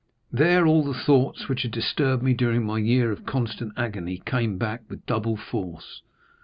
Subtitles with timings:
[0.31, 4.57] There all the thoughts which had disturbed me during my year of constant agony came
[4.57, 6.01] back with double force.